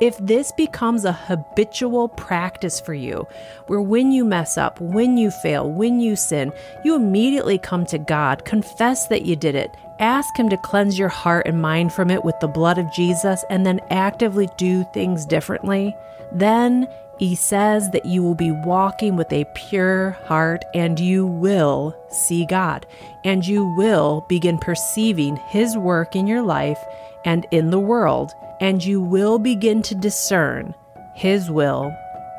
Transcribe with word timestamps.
If 0.00 0.16
this 0.18 0.52
becomes 0.52 1.04
a 1.04 1.12
habitual 1.12 2.08
practice 2.08 2.78
for 2.78 2.94
you, 2.94 3.26
where 3.66 3.80
when 3.80 4.12
you 4.12 4.24
mess 4.24 4.56
up, 4.56 4.80
when 4.80 5.16
you 5.16 5.32
fail, 5.32 5.68
when 5.68 5.98
you 5.98 6.14
sin, 6.14 6.52
you 6.84 6.94
immediately 6.94 7.58
come 7.58 7.84
to 7.86 7.98
God, 7.98 8.44
confess 8.44 9.08
that 9.08 9.24
you 9.24 9.34
did 9.34 9.56
it, 9.56 9.76
ask 9.98 10.36
Him 10.36 10.48
to 10.50 10.56
cleanse 10.56 11.00
your 11.00 11.08
heart 11.08 11.48
and 11.48 11.60
mind 11.60 11.92
from 11.92 12.12
it 12.12 12.24
with 12.24 12.38
the 12.38 12.46
blood 12.46 12.78
of 12.78 12.92
Jesus, 12.92 13.44
and 13.50 13.66
then 13.66 13.80
actively 13.90 14.48
do 14.56 14.84
things 14.94 15.26
differently, 15.26 15.96
then 16.30 16.86
He 17.18 17.34
says 17.34 17.90
that 17.90 18.06
you 18.06 18.22
will 18.22 18.36
be 18.36 18.52
walking 18.52 19.16
with 19.16 19.32
a 19.32 19.50
pure 19.56 20.10
heart 20.26 20.64
and 20.74 21.00
you 21.00 21.26
will 21.26 21.96
see 22.08 22.46
God, 22.46 22.86
and 23.24 23.44
you 23.44 23.64
will 23.76 24.24
begin 24.28 24.58
perceiving 24.58 25.34
His 25.48 25.76
work 25.76 26.14
in 26.14 26.28
your 26.28 26.42
life 26.42 26.78
and 27.24 27.48
in 27.50 27.70
the 27.70 27.80
world 27.80 28.32
and 28.60 28.84
you 28.84 29.00
will 29.00 29.38
begin 29.38 29.82
to 29.82 29.94
discern 29.94 30.74
His 31.14 31.50
will 31.50 31.94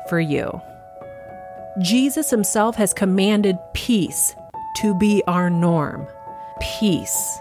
for 0.08 0.20
you. 0.20 0.60
Jesus 1.80 2.30
Himself 2.30 2.76
has 2.76 2.92
commanded 2.92 3.56
peace 3.74 4.34
to 4.76 4.94
be 4.94 5.22
our 5.26 5.50
norm. 5.50 6.06
Peace. 6.60 7.38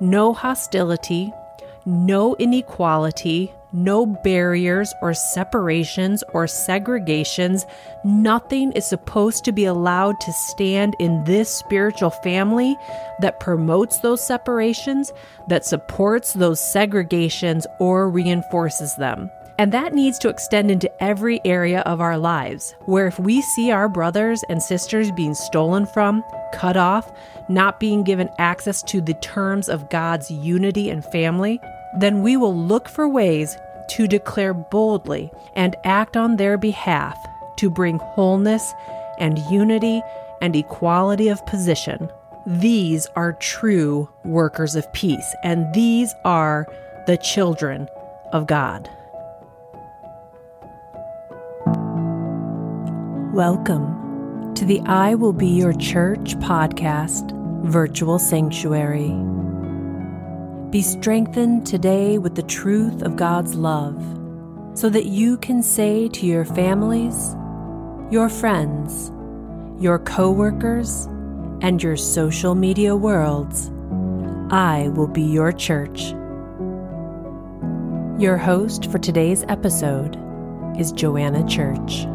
No 0.00 0.32
hostility, 0.32 1.32
no 1.86 2.36
inequality, 2.36 3.52
no 3.72 4.06
barriers 4.06 4.92
or 5.02 5.14
separations 5.14 6.22
or 6.34 6.46
segregations. 6.46 7.64
Nothing 8.04 8.72
is 8.72 8.86
supposed 8.86 9.44
to 9.44 9.52
be 9.52 9.64
allowed 9.64 10.20
to 10.20 10.32
stand 10.32 10.94
in 10.98 11.24
this 11.24 11.48
spiritual 11.54 12.10
family 12.10 12.76
that 13.20 13.40
promotes 13.40 13.98
those 13.98 14.24
separations, 14.26 15.12
that 15.48 15.64
supports 15.64 16.32
those 16.32 16.60
segregations, 16.60 17.64
or 17.80 18.08
reinforces 18.08 18.94
them. 18.96 19.30
And 19.58 19.70
that 19.72 19.94
needs 19.94 20.18
to 20.20 20.28
extend 20.28 20.70
into 20.70 20.90
every 21.02 21.40
area 21.44 21.80
of 21.80 22.00
our 22.00 22.18
lives, 22.18 22.74
where 22.86 23.06
if 23.06 23.18
we 23.18 23.42
see 23.42 23.70
our 23.70 23.88
brothers 23.88 24.42
and 24.48 24.62
sisters 24.62 25.12
being 25.12 25.34
stolen 25.34 25.86
from, 25.86 26.24
cut 26.52 26.76
off, 26.76 27.12
not 27.48 27.78
being 27.78 28.02
given 28.02 28.30
access 28.38 28.82
to 28.84 29.00
the 29.00 29.14
terms 29.14 29.68
of 29.68 29.90
God's 29.90 30.30
unity 30.30 30.90
and 30.90 31.04
family, 31.04 31.60
then 31.98 32.22
we 32.22 32.36
will 32.36 32.56
look 32.56 32.88
for 32.88 33.06
ways 33.06 33.56
to 33.92 34.06
declare 34.06 34.54
boldly 34.54 35.30
and 35.54 35.76
act 35.84 36.16
on 36.16 36.36
their 36.36 36.56
behalf 36.56 37.14
to 37.56 37.68
bring 37.68 37.98
wholeness 37.98 38.72
and 39.18 39.38
unity 39.50 40.00
and 40.40 40.56
equality 40.56 41.28
of 41.28 41.44
position. 41.44 42.10
These 42.46 43.06
are 43.16 43.34
true 43.34 44.08
workers 44.24 44.76
of 44.76 44.90
peace, 44.94 45.34
and 45.44 45.72
these 45.74 46.14
are 46.24 46.66
the 47.06 47.18
children 47.18 47.86
of 48.32 48.46
God. 48.46 48.88
Welcome 53.34 54.54
to 54.54 54.64
the 54.64 54.80
I 54.86 55.16
Will 55.16 55.34
Be 55.34 55.48
Your 55.48 55.74
Church 55.74 56.34
podcast 56.36 57.30
virtual 57.66 58.18
sanctuary. 58.18 59.10
Be 60.72 60.80
strengthened 60.80 61.66
today 61.66 62.16
with 62.16 62.34
the 62.34 62.42
truth 62.44 63.02
of 63.02 63.14
God's 63.14 63.54
love 63.54 64.02
so 64.72 64.88
that 64.88 65.04
you 65.04 65.36
can 65.36 65.62
say 65.62 66.08
to 66.08 66.24
your 66.24 66.46
families, 66.46 67.36
your 68.10 68.30
friends, 68.30 69.12
your 69.78 69.98
coworkers, 69.98 71.04
and 71.60 71.82
your 71.82 71.98
social 71.98 72.54
media 72.54 72.96
worlds, 72.96 73.70
I 74.50 74.88
will 74.94 75.08
be 75.08 75.20
your 75.20 75.52
church. 75.52 76.12
Your 78.18 78.38
host 78.38 78.90
for 78.90 78.98
today's 78.98 79.44
episode 79.48 80.16
is 80.78 80.90
Joanna 80.90 81.46
Church. 81.46 82.06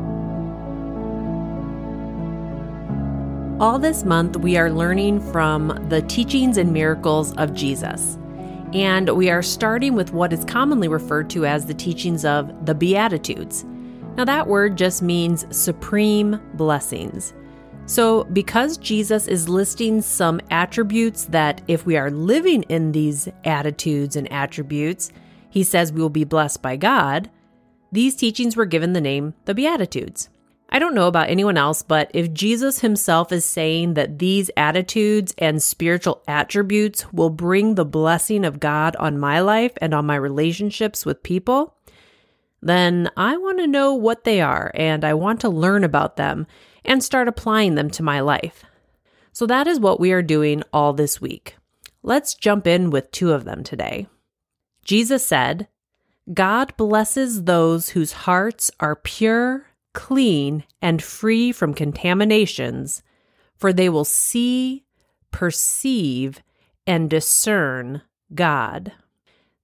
All 3.61 3.77
this 3.77 4.03
month, 4.03 4.35
we 4.37 4.57
are 4.57 4.71
learning 4.71 5.19
from 5.31 5.67
the 5.89 6.01
teachings 6.01 6.57
and 6.57 6.73
miracles 6.73 7.35
of 7.35 7.53
Jesus. 7.53 8.17
And 8.77 9.09
we 9.09 9.31
are 9.31 9.41
starting 9.41 9.95
with 9.95 10.13
what 10.13 10.31
is 10.31 10.45
commonly 10.45 10.87
referred 10.87 11.31
to 11.31 11.47
as 11.47 11.65
the 11.65 11.73
teachings 11.73 12.23
of 12.23 12.67
the 12.67 12.75
Beatitudes. 12.75 13.65
Now, 14.15 14.23
that 14.25 14.45
word 14.45 14.77
just 14.77 15.01
means 15.01 15.47
supreme 15.49 16.39
blessings. 16.53 17.33
So, 17.87 18.25
because 18.25 18.77
Jesus 18.77 19.27
is 19.27 19.49
listing 19.49 19.99
some 20.03 20.39
attributes 20.51 21.25
that, 21.25 21.59
if 21.67 21.87
we 21.87 21.97
are 21.97 22.11
living 22.11 22.61
in 22.63 22.91
these 22.91 23.27
attitudes 23.45 24.15
and 24.15 24.31
attributes, 24.31 25.11
he 25.49 25.63
says 25.63 25.91
we 25.91 25.99
will 25.99 26.09
be 26.09 26.23
blessed 26.23 26.61
by 26.61 26.75
God, 26.75 27.31
these 27.91 28.15
teachings 28.15 28.55
were 28.55 28.67
given 28.67 28.93
the 28.93 29.01
name 29.01 29.33
the 29.45 29.55
Beatitudes. 29.55 30.29
I 30.69 30.79
don't 30.79 30.95
know 30.95 31.07
about 31.07 31.29
anyone 31.29 31.57
else, 31.57 31.81
but 31.81 32.11
if 32.13 32.33
Jesus 32.33 32.81
himself 32.81 33.31
is 33.31 33.45
saying 33.45 33.93
that 33.93 34.19
these 34.19 34.51
attitudes 34.57 35.33
and 35.37 35.63
spiritual 35.63 36.21
attributes 36.27 37.11
will 37.13 37.29
bring 37.29 37.75
the 37.75 37.85
blessing 37.85 38.43
of 38.43 38.59
God 38.59 38.95
on 38.97 39.17
my 39.17 39.39
life 39.39 39.71
and 39.81 39.93
on 39.93 40.05
my 40.05 40.15
relationships 40.15 41.05
with 41.05 41.23
people, 41.23 41.75
then 42.61 43.09
I 43.15 43.37
want 43.37 43.59
to 43.59 43.67
know 43.67 43.93
what 43.93 44.25
they 44.25 44.41
are 44.41 44.71
and 44.75 45.05
I 45.05 45.13
want 45.13 45.39
to 45.41 45.49
learn 45.49 45.83
about 45.83 46.17
them 46.17 46.47
and 46.83 47.03
start 47.03 47.27
applying 47.27 47.75
them 47.75 47.89
to 47.91 48.03
my 48.03 48.19
life. 48.19 48.65
So 49.31 49.45
that 49.45 49.67
is 49.67 49.79
what 49.79 49.99
we 49.99 50.11
are 50.11 50.23
doing 50.23 50.63
all 50.73 50.93
this 50.93 51.21
week. 51.21 51.55
Let's 52.03 52.33
jump 52.33 52.67
in 52.67 52.89
with 52.89 53.11
two 53.11 53.31
of 53.31 53.45
them 53.45 53.63
today. 53.63 54.07
Jesus 54.83 55.25
said, 55.25 55.67
God 56.33 56.75
blesses 56.75 57.43
those 57.43 57.89
whose 57.89 58.11
hearts 58.11 58.69
are 58.79 58.95
pure 58.95 59.67
clean, 59.97 60.63
and 60.79 61.01
free 61.01 61.51
from 61.51 61.73
contaminations, 61.73 63.01
for 63.57 63.73
they 63.73 63.89
will 63.89 64.05
see, 64.05 64.85
perceive, 65.31 66.43
and 66.85 67.09
discern 67.09 68.03
God. 68.35 68.91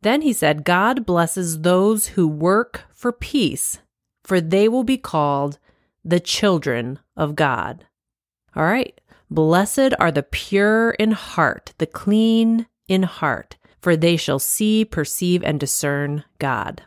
Then 0.01 0.23
he 0.23 0.33
said, 0.33 0.65
God 0.65 1.05
blesses 1.05 1.61
those 1.61 2.07
who 2.07 2.27
work 2.27 2.85
for 2.91 3.11
peace, 3.11 3.77
for 4.23 4.41
they 4.41 4.67
will 4.67 4.83
be 4.83 4.97
called 4.97 5.59
the 6.03 6.19
children 6.19 6.97
of 7.15 7.35
God. 7.35 7.85
All 8.55 8.63
right. 8.63 8.99
Blessed 9.29 9.93
are 9.99 10.11
the 10.11 10.23
pure 10.23 10.91
in 10.91 11.11
heart, 11.11 11.73
the 11.77 11.85
clean 11.85 12.65
in 12.87 13.03
heart, 13.03 13.57
for 13.79 13.95
they 13.95 14.17
shall 14.17 14.39
see, 14.39 14.83
perceive, 14.83 15.43
and 15.43 15.59
discern 15.59 16.23
God. 16.39 16.81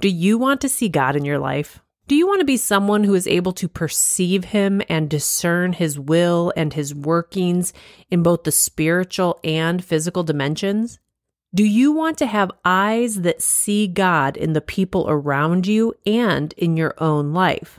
Do 0.00 0.08
you 0.08 0.36
want 0.36 0.60
to 0.62 0.68
see 0.68 0.88
God 0.88 1.14
in 1.14 1.24
your 1.24 1.38
life? 1.38 1.80
Do 2.08 2.16
you 2.16 2.26
want 2.26 2.40
to 2.40 2.44
be 2.44 2.56
someone 2.56 3.04
who 3.04 3.14
is 3.14 3.28
able 3.28 3.52
to 3.52 3.68
perceive 3.68 4.46
Him 4.46 4.82
and 4.88 5.08
discern 5.08 5.72
His 5.72 5.98
will 5.98 6.52
and 6.56 6.74
His 6.74 6.94
workings 6.94 7.72
in 8.10 8.22
both 8.22 8.42
the 8.42 8.52
spiritual 8.52 9.38
and 9.44 9.84
physical 9.84 10.24
dimensions? 10.24 10.98
Do 11.54 11.64
you 11.64 11.92
want 11.92 12.18
to 12.18 12.26
have 12.26 12.50
eyes 12.64 13.20
that 13.22 13.42
see 13.42 13.86
God 13.86 14.36
in 14.36 14.52
the 14.52 14.60
people 14.60 15.06
around 15.08 15.66
you 15.66 15.94
and 16.04 16.52
in 16.54 16.76
your 16.76 16.94
own 16.98 17.34
life? 17.34 17.78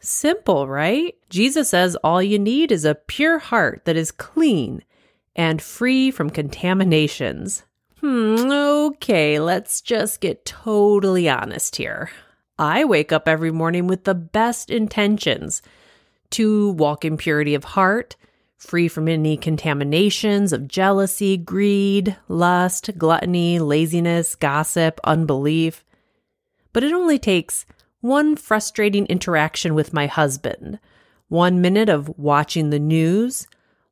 Simple, 0.00 0.66
right? 0.66 1.14
Jesus 1.28 1.68
says 1.68 1.96
all 1.96 2.22
you 2.22 2.38
need 2.38 2.72
is 2.72 2.84
a 2.84 2.94
pure 2.94 3.38
heart 3.38 3.84
that 3.84 3.96
is 3.96 4.10
clean 4.10 4.82
and 5.36 5.60
free 5.60 6.10
from 6.10 6.30
contaminations. 6.30 7.64
Hmm, 8.00 8.50
okay, 8.50 9.38
let's 9.38 9.80
just 9.82 10.20
get 10.20 10.46
totally 10.46 11.28
honest 11.28 11.76
here. 11.76 12.10
I 12.60 12.84
wake 12.84 13.10
up 13.10 13.26
every 13.26 13.50
morning 13.50 13.86
with 13.86 14.04
the 14.04 14.14
best 14.14 14.68
intentions 14.68 15.62
to 16.32 16.72
walk 16.72 17.06
in 17.06 17.16
purity 17.16 17.54
of 17.54 17.64
heart, 17.64 18.16
free 18.58 18.86
from 18.86 19.08
any 19.08 19.38
contaminations 19.38 20.52
of 20.52 20.68
jealousy, 20.68 21.38
greed, 21.38 22.18
lust, 22.28 22.90
gluttony, 22.98 23.58
laziness, 23.58 24.34
gossip, 24.34 25.00
unbelief. 25.04 25.82
But 26.74 26.84
it 26.84 26.92
only 26.92 27.18
takes 27.18 27.64
one 28.02 28.36
frustrating 28.36 29.06
interaction 29.06 29.74
with 29.74 29.94
my 29.94 30.06
husband, 30.06 30.78
one 31.28 31.62
minute 31.62 31.88
of 31.88 32.12
watching 32.18 32.68
the 32.68 32.78
news, 32.78 33.46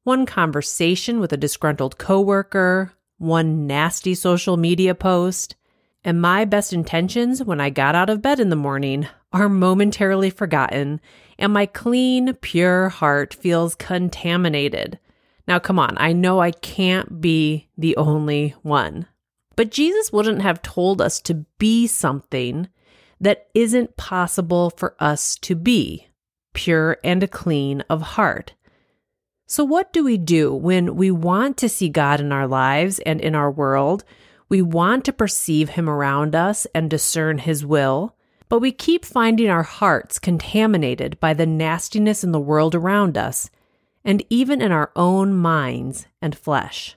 one 0.05 0.27
conversation 0.27 1.21
with 1.21 1.33
a 1.33 1.39
disgruntled 1.39 1.97
coworker, 1.97 2.93
one 3.17 3.67
nasty 3.67 4.15
social 4.15 4.59
media 4.59 4.95
post, 4.95 5.57
and 6.09 6.23
my 6.23 6.47
best 6.47 6.73
intentions 6.73 7.45
when 7.45 7.61
I 7.61 7.69
got 7.69 7.95
out 7.95 8.09
of 8.09 8.23
bed 8.23 8.41
in 8.41 8.49
the 8.49 8.57
morning 8.57 9.07
are 9.31 9.47
momentarily 9.47 10.31
forgotten, 10.31 11.03
and 11.39 11.53
my 11.53 11.67
clean, 11.67 12.33
pure 12.41 12.89
heart 12.89 13.35
feels 13.35 13.75
contaminated. 13.75 14.99
Now, 15.47 15.59
come 15.59 15.79
on, 15.79 15.99
I 15.99 16.15
know 16.15 16.41
I 16.41 16.53
can't 16.53 17.21
be 17.21 17.69
the 17.77 17.95
only 17.99 18.55
one. 18.63 19.07
But 19.55 19.71
Jesus 19.71 20.11
wouldn't 20.11 20.41
have 20.41 20.63
told 20.63 21.03
us 21.03 21.21
to 21.21 21.45
be 21.59 21.87
something 21.87 22.71
that 23.21 23.49
isn't 23.53 23.99
possible 23.99 24.71
for 24.71 24.97
us 24.99 25.37
to 25.41 25.55
be 25.55 26.09
pure 26.55 26.97
and 27.05 27.31
clean 27.31 27.83
of 27.91 28.01
heart. 28.01 28.55
So, 29.47 29.63
what 29.63 29.93
do 29.93 30.05
we 30.05 30.17
do 30.17 30.55
when 30.55 30.97
we 30.97 31.11
want 31.11 31.59
to 31.59 31.69
see 31.69 31.91
God 31.91 32.19
in 32.19 32.33
our 32.33 32.47
lives 32.47 32.99
and 33.01 33.21
in 33.21 33.35
our 33.35 33.51
world? 33.51 34.05
We 34.49 34.63
want 34.63 35.05
to 35.05 35.13
perceive 35.13 35.71
Him 35.71 35.89
around 35.89 36.35
us 36.35 36.67
and 36.75 36.89
discern 36.89 37.39
His 37.39 37.65
will, 37.65 38.17
but 38.49 38.61
we 38.61 38.73
keep 38.73 39.05
finding 39.05 39.51
our 39.51 39.63
hearts 39.63 40.19
contaminated 40.19 41.21
by 41.21 41.35
the 41.35 41.47
nastiness 41.47 42.25
in 42.25 42.33
the 42.33 42.41
world 42.41 42.75
around 42.75 43.19
us 43.19 43.51
and 44.05 44.25
even 44.31 44.63
in 44.63 44.73
our 44.73 44.91
own 44.97 45.35
minds 45.35 46.07
and 46.23 46.37
flesh. 46.37 46.97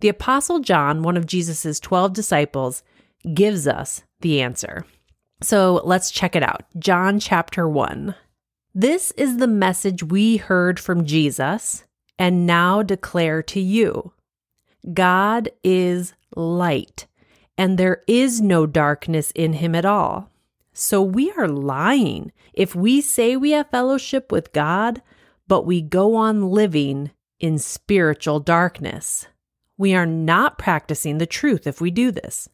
The 0.00 0.08
Apostle 0.08 0.60
John, 0.60 1.02
one 1.02 1.16
of 1.16 1.26
Jesus' 1.26 1.80
12 1.80 2.12
disciples, 2.12 2.82
gives 3.34 3.66
us 3.66 4.02
the 4.20 4.40
answer. 4.40 4.86
So 5.42 5.82
let's 5.84 6.10
check 6.10 6.34
it 6.34 6.42
out. 6.42 6.64
John 6.78 7.20
chapter 7.20 7.68
1. 7.68 8.14
This 8.74 9.10
is 9.12 9.36
the 9.36 9.46
message 9.46 10.02
we 10.02 10.36
heard 10.36 10.78
from 10.80 11.04
Jesus 11.04 11.84
and 12.18 12.46
now 12.46 12.82
declare 12.82 13.42
to 13.42 13.60
you 13.60 14.12
God 14.92 15.48
is 15.64 16.14
light, 16.36 17.06
and 17.58 17.78
there 17.78 18.02
is 18.06 18.40
no 18.40 18.66
darkness 18.66 19.32
in 19.34 19.54
him 19.54 19.74
at 19.74 19.84
all. 19.84 20.30
So 20.72 21.02
we 21.02 21.32
are 21.32 21.48
lying 21.48 22.32
if 22.52 22.74
we 22.74 23.00
say 23.00 23.36
we 23.36 23.52
have 23.52 23.70
fellowship 23.70 24.30
with 24.30 24.52
God, 24.52 25.02
but 25.48 25.62
we 25.62 25.80
go 25.80 26.16
on 26.16 26.50
living 26.50 27.12
in 27.40 27.58
spiritual 27.58 28.40
darkness. 28.40 29.26
We 29.78 29.94
are 29.94 30.06
not 30.06 30.58
practicing 30.58 31.18
the 31.18 31.26
truth 31.26 31.66
if 31.66 31.80
we 31.80 31.90
do 31.90 32.10
this. 32.10 32.48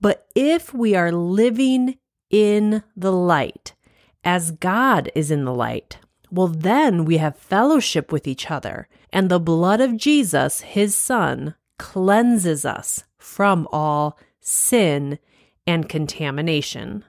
But 0.00 0.26
if 0.34 0.74
we 0.74 0.94
are 0.94 1.12
living 1.12 1.96
in 2.30 2.82
the 2.96 3.12
light, 3.12 3.74
as 4.22 4.50
God 4.50 5.10
is 5.14 5.30
in 5.30 5.44
the 5.44 5.54
light, 5.54 5.98
well, 6.30 6.48
then 6.48 7.04
we 7.04 7.18
have 7.18 7.36
fellowship 7.36 8.10
with 8.10 8.26
each 8.26 8.50
other, 8.50 8.88
and 9.12 9.30
the 9.30 9.40
blood 9.40 9.80
of 9.80 9.96
Jesus, 9.96 10.60
his 10.60 10.96
Son, 10.96 11.54
cleanses 11.78 12.64
us 12.64 13.04
from 13.24 13.66
all 13.72 14.18
sin 14.40 15.18
and 15.66 15.88
contamination. 15.88 17.04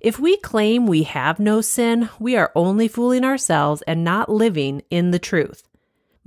If 0.00 0.18
we 0.18 0.36
claim 0.36 0.86
we 0.86 1.04
have 1.04 1.40
no 1.40 1.62
sin, 1.62 2.10
we 2.18 2.36
are 2.36 2.52
only 2.54 2.86
fooling 2.86 3.24
ourselves 3.24 3.82
and 3.82 4.04
not 4.04 4.28
living 4.28 4.82
in 4.90 5.10
the 5.10 5.18
truth. 5.18 5.62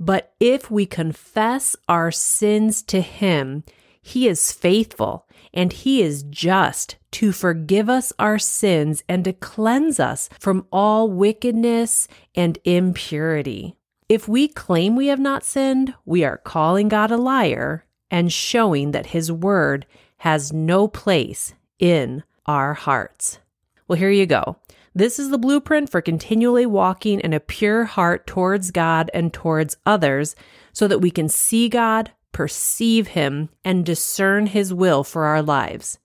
But 0.00 0.34
if 0.40 0.70
we 0.70 0.84
confess 0.86 1.76
our 1.88 2.10
sins 2.10 2.82
to 2.82 3.00
Him, 3.00 3.62
He 4.02 4.26
is 4.26 4.52
faithful 4.52 5.28
and 5.54 5.72
He 5.72 6.02
is 6.02 6.24
just 6.24 6.96
to 7.12 7.30
forgive 7.30 7.88
us 7.88 8.12
our 8.18 8.38
sins 8.38 9.04
and 9.08 9.24
to 9.24 9.32
cleanse 9.32 10.00
us 10.00 10.28
from 10.40 10.66
all 10.72 11.08
wickedness 11.08 12.08
and 12.34 12.58
impurity. 12.64 13.76
If 14.08 14.26
we 14.26 14.48
claim 14.48 14.96
we 14.96 15.06
have 15.06 15.20
not 15.20 15.44
sinned, 15.44 15.94
we 16.04 16.24
are 16.24 16.38
calling 16.38 16.88
God 16.88 17.12
a 17.12 17.16
liar 17.16 17.84
and 18.10 18.32
showing 18.32 18.92
that 18.92 19.06
His 19.06 19.30
word 19.30 19.86
has 20.18 20.52
no 20.52 20.88
place 20.88 21.54
in 21.78 22.24
our 22.46 22.74
hearts. 22.74 23.38
Well, 23.86 23.98
here 23.98 24.10
you 24.10 24.26
go. 24.26 24.56
This 24.94 25.18
is 25.18 25.30
the 25.30 25.38
blueprint 25.38 25.90
for 25.90 26.00
continually 26.00 26.66
walking 26.66 27.20
in 27.20 27.32
a 27.32 27.40
pure 27.40 27.84
heart 27.84 28.26
towards 28.26 28.70
God 28.70 29.10
and 29.14 29.32
towards 29.32 29.76
others 29.86 30.34
so 30.72 30.88
that 30.88 31.00
we 31.00 31.10
can 31.10 31.28
see 31.28 31.68
God, 31.68 32.10
perceive 32.32 33.08
Him, 33.08 33.48
and 33.64 33.86
discern 33.86 34.46
His 34.46 34.74
will 34.74 35.04
for 35.04 35.24
our 35.24 35.42
lives. 35.42 35.98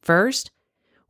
First, 0.00 0.50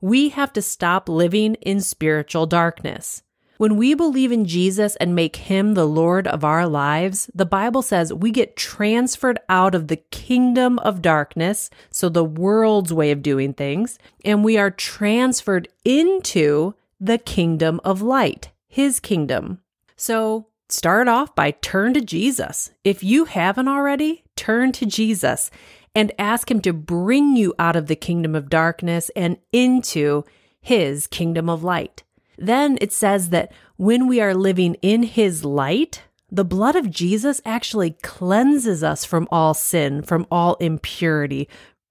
we 0.00 0.31
have 0.31 0.53
to 0.55 0.62
stop 0.62 1.09
living 1.09 1.55
in 1.56 1.81
spiritual 1.81 2.47
darkness. 2.47 3.23
When 3.59 3.77
we 3.77 3.95
believe 3.95 4.31
in 4.31 4.45
Jesus 4.45 4.95
and 4.97 5.17
make 5.17 5.35
him 5.35 5.75
the 5.75 5.85
Lord 5.85 6.29
of 6.29 6.45
our 6.45 6.69
lives, 6.69 7.29
the 7.35 7.45
Bible 7.45 7.83
says 7.83 8.15
we 8.15 8.31
get 8.31 8.57
transferred 8.57 9.41
out 9.49 9.75
of 9.75 9.89
the 9.89 9.97
kingdom 9.97 10.79
of 10.79 11.03
darkness, 11.03 11.69
so 11.91 12.09
the 12.09 12.23
world's 12.23 12.93
way 12.93 13.11
of 13.11 13.21
doing 13.21 13.53
things, 13.53 13.99
and 14.25 14.45
we 14.45 14.57
are 14.57 14.71
transferred 14.71 15.67
into 15.85 16.75
the 17.01 17.19
kingdom 17.19 17.81
of 17.83 18.01
light, 18.01 18.53
his 18.69 19.01
kingdom. 19.01 19.59
So 19.97 20.47
start 20.69 21.09
off 21.09 21.35
by 21.35 21.51
turn 21.51 21.95
to 21.95 22.01
Jesus. 22.01 22.71
If 22.85 23.03
you 23.03 23.25
haven't 23.25 23.67
already, 23.67 24.23
turn 24.37 24.71
to 24.71 24.87
Jesus 24.87 25.51
and 25.97 26.13
ask 26.17 26.49
him 26.49 26.61
to 26.61 26.73
bring 26.73 27.37
you 27.37 27.55
out 27.59 27.75
of 27.75 27.89
the 27.89 27.97
kingdom 27.97 28.37
of 28.37 28.51
darkness 28.51 29.11
and 29.17 29.37
into 29.53 30.25
his 30.61 31.09
kingdom 31.09 31.51
of 31.51 31.65
light. 31.65 32.05
Then 32.38 32.79
it 32.81 32.93
says 32.93 33.31
that 33.31 33.52
when 33.76 34.06
we 34.06 34.20
are 34.20 34.35
living 34.35 34.75
in 34.81 35.02
his 35.02 35.44
light, 35.44 36.02
the 36.31 36.44
blood 36.44 36.76
of 36.76 36.90
Jesus 36.90 37.40
actually 37.44 37.93
cleanses 38.02 38.85
us 38.85 39.05
from 39.05 39.26
all 39.31 39.55
sin, 39.55 40.02
from 40.02 40.26
all 40.31 40.55
impurity. 40.56 41.49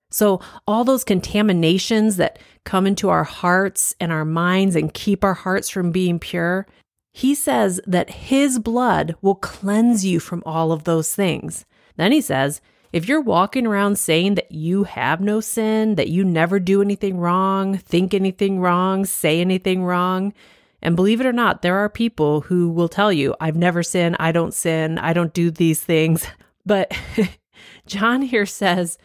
So, 0.10 0.40
all 0.66 0.84
those 0.84 1.04
contaminations 1.04 2.16
that 2.18 2.40
come 2.64 2.88
into 2.88 3.10
our 3.10 3.26
hearts 3.26 3.94
and 4.00 4.12
our 4.12 4.24
minds 4.24 4.76
and 4.76 4.94
keep 4.94 5.24
our 5.24 5.34
hearts 5.34 5.70
from 5.70 5.92
being 5.92 6.18
pure, 6.18 6.66
he 7.14 7.36
says 7.36 7.82
that 7.86 8.10
his 8.10 8.60
blood 8.60 9.16
will 9.22 9.36
cleanse 9.36 10.06
you 10.06 10.20
from 10.20 10.44
all 10.46 10.72
of 10.72 10.86
those 10.86 11.14
things. 11.14 11.66
Then 11.98 12.12
he 12.12 12.22
says, 12.22 12.62
if 12.94 13.08
you're 13.08 13.22
walking 13.22 13.68
around 13.68 13.98
saying 13.98 14.36
that 14.36 14.52
you 14.52 14.86
have 14.86 15.22
no 15.22 15.40
sin, 15.40 15.96
that 15.96 16.10
you 16.10 16.24
never 16.24 16.60
do 16.60 16.82
anything 16.82 17.18
wrong, 17.18 17.78
think 17.78 18.14
anything 18.14 18.60
wrong, 18.60 19.06
say 19.06 19.42
anything 19.42 19.84
wrong, 19.84 20.34
and 20.82 20.96
believe 20.96 21.20
it 21.20 21.28
or 21.28 21.34
not, 21.34 21.62
there 21.62 21.78
are 21.78 21.90
people 21.90 22.42
who 22.42 22.70
will 22.70 22.90
tell 22.90 23.12
you, 23.12 23.36
I've 23.40 23.56
never 23.56 23.84
sinned, 23.84 24.16
I 24.20 24.32
don't 24.32 24.54
sin, 24.54 24.98
I 25.00 25.14
don't 25.14 25.34
do 25.34 25.52
these 25.52 25.82
things. 25.82 26.28
But 26.66 26.92
John 27.86 28.22
here 28.22 28.46
says, 28.46 28.98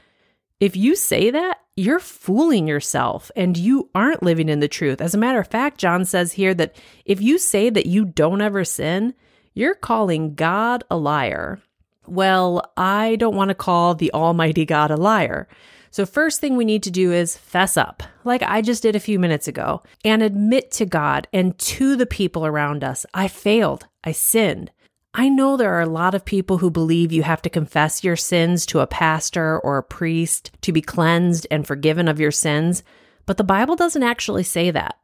if 0.59 0.77
you 0.77 0.97
say 0.97 1.31
that, 1.31 1.61
you're 1.77 2.01
fooling 2.01 2.67
yourself 2.67 3.31
and 3.37 3.57
you 3.57 3.89
aren't 3.95 4.23
living 4.25 4.49
in 4.49 4.59
the 4.59 4.67
truth. 4.67 5.01
As 5.01 5.15
a 5.15 5.19
matter 5.19 5.39
of 5.39 5.47
fact, 5.47 5.79
John 5.79 6.05
says 6.05 6.33
here 6.33 6.55
that 6.55 6.75
if 7.05 7.21
you 7.23 7.39
say 7.39 7.71
that 7.71 7.87
you 7.87 8.05
don't 8.05 8.41
ever 8.41 8.65
sin, 8.65 9.15
you're 9.55 9.77
calling 9.77 10.35
God 10.35 10.85
a 10.91 10.97
liar. 10.97 11.63
Well, 12.07 12.73
I 12.77 13.17
don't 13.17 13.37
want 13.37 13.51
to 13.51 13.55
call 13.55 13.95
the 13.95 14.13
Almighty 14.13 14.65
God 14.65 14.91
a 14.91 14.97
liar. 14.97 15.49
So, 15.91 16.07
first 16.07 16.41
thing 16.41 16.57
we 16.57 16.65
need 16.65 16.83
to 16.85 16.91
do 16.91 17.13
is 17.13 17.37
fess 17.37 17.77
up, 17.77 18.03
like 18.25 18.43
I 18.43 18.63
just 18.63 18.83
did 18.83 18.97
a 18.97 19.01
few 19.01 19.19
minutes 19.19 19.47
ago, 19.47 19.83
and 20.05 20.23
admit 20.23 20.71
to 20.73 20.87
God 20.87 21.29
and 21.35 21.59
to 21.59 21.97
the 21.97 22.07
people 22.07 22.47
around 22.47 22.83
us 22.83 23.05
I 23.13 23.29
failed, 23.29 23.87
I 24.03 24.13
sinned. 24.13 24.71
I 25.15 25.29
know 25.29 25.59
there 25.59 25.75
are 25.75 25.83
a 25.83 25.87
lot 25.87 26.15
of 26.15 26.25
people 26.25 26.59
who 26.59 26.71
believe 26.71 27.13
you 27.13 27.23
have 27.25 27.43
to 27.43 27.51
confess 27.51 28.03
your 28.03 28.17
sins 28.17 28.65
to 28.67 28.81
a 28.81 28.87
pastor 28.87 29.59
or 29.59 29.77
a 29.77 29.83
priest 29.83 30.51
to 30.63 30.73
be 30.73 30.81
cleansed 30.81 31.47
and 31.51 31.67
forgiven 31.67 32.09
of 32.09 32.19
your 32.19 32.31
sins, 32.31 32.83
but 33.27 33.37
the 33.37 33.45
Bible 33.45 33.77
doesn't 33.77 34.03
actually 34.03 34.45
say 34.45 34.71
that. 34.71 34.97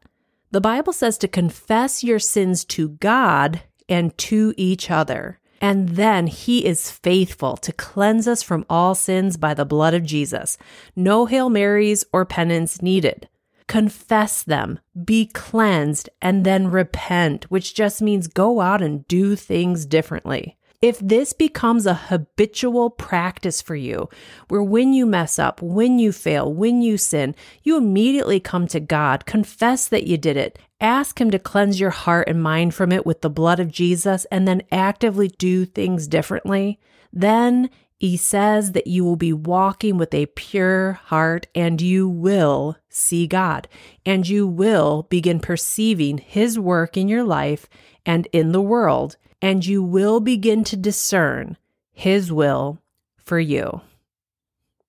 The 0.51 0.63
Bible 0.63 0.95
says 0.95 1.19
to 1.19 1.29
confess 1.29 2.03
your 2.03 2.19
sins 2.19 2.65
to 2.65 2.89
God 2.89 3.61
and 3.87 4.17
to 4.17 4.55
each 4.57 4.91
other. 4.91 5.38
And 5.61 5.91
then 5.91 6.27
he 6.27 6.65
is 6.65 6.91
faithful 6.91 7.57
to 7.59 7.73
cleanse 7.73 8.29
us 8.29 8.43
from 8.43 8.67
all 8.71 8.95
sins 8.95 9.37
by 9.37 9.55
the 9.55 9.65
blood 9.65 9.95
of 9.95 10.05
Jesus. 10.05 10.59
No 10.95 11.27
Hail 11.27 11.51
Marys 11.51 12.05
or 12.13 12.25
penance 12.25 12.83
needed. 12.83 13.29
Confess 13.67 14.43
them, 14.43 14.79
be 15.05 15.27
cleansed, 15.27 16.09
and 16.23 16.45
then 16.45 16.71
repent, 16.71 17.51
which 17.51 17.75
just 17.75 18.01
means 18.01 18.27
go 18.27 18.61
out 18.61 18.83
and 18.83 19.07
do 19.09 19.37
things 19.37 19.85
differently. 19.85 20.58
If 20.81 21.01
this 21.01 21.33
becomes 21.33 21.87
a 21.87 21.95
habitual 21.95 22.91
practice 22.91 23.61
for 23.61 23.75
you, 23.75 24.09
where 24.47 24.63
when 24.63 24.93
you 24.93 25.07
mess 25.07 25.37
up, 25.37 25.61
when 25.61 25.99
you 25.99 26.13
fail, 26.13 26.53
when 26.53 26.83
you 26.83 26.97
sin, 26.97 27.35
you 27.65 27.77
immediately 27.77 28.39
come 28.39 28.69
to 28.69 28.79
God, 28.79 29.27
confess 29.27 29.89
that 29.89 30.07
you 30.07 30.17
did 30.17 30.37
it, 30.37 30.57
ask 30.81 31.21
Him 31.21 31.33
to 31.33 31.39
cleanse 31.41 31.81
your 31.81 31.91
heart 31.91 32.29
and 32.29 32.41
mind 32.41 32.75
from 32.75 32.93
it 32.93 33.05
with 33.05 33.23
the 33.23 33.31
blood 33.31 33.59
of 33.59 33.73
Jesus, 33.73 34.25
and 34.31 34.47
then 34.47 34.63
actively 34.71 35.27
do 35.27 35.65
things 35.65 36.07
differently, 36.07 36.79
then 37.13 37.71
he 38.01 38.17
says 38.17 38.73
that 38.73 38.87
you 38.87 39.05
will 39.05 39.17
be 39.17 39.33
walking 39.33 39.99
with 39.99 40.15
a 40.15 40.27
pure 40.27 40.93
heart 41.07 41.49
and 41.53 41.83
you 41.83 42.09
will 42.09 42.77
see 42.89 43.27
God 43.27 43.67
and 44.07 44.29
you 44.29 44.47
will 44.47 45.09
begin 45.11 45.41
perceiving 45.41 46.19
His 46.19 46.61
work 46.61 46.97
in 46.97 47.09
your 47.09 47.25
life 47.25 47.69
and 48.07 48.29
in 48.33 48.53
the 48.53 48.63
world 48.63 49.17
and 49.41 49.65
you 49.65 49.83
will 49.83 50.21
begin 50.21 50.65
to 50.65 50.77
discern 50.77 51.57
His 51.93 52.33
will 52.33 52.79
for 53.17 53.39
you. 53.39 53.81